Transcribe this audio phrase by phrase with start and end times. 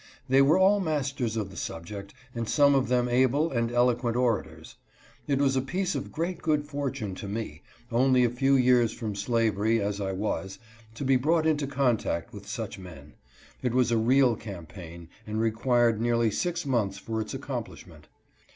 [0.27, 4.17] They were all masters of the sub ject, and some of them able and eloquent
[4.17, 4.77] orators.
[5.27, 9.13] It was a piece of great good fortune to me, only a few years from
[9.13, 10.57] slavery as I was,
[10.95, 13.13] to be brought into contact with such men.
[13.61, 18.07] It was a real campaign, and required nearly six months for its accomplishment.